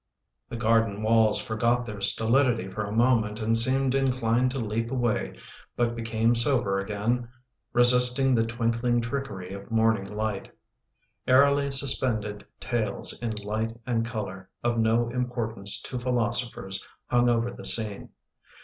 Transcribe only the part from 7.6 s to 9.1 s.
resisting the twinkling